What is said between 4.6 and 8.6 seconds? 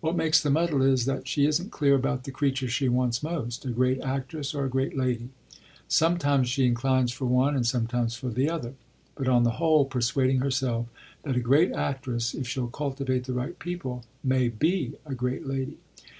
a great lady sometimes she inclines for one and sometimes for the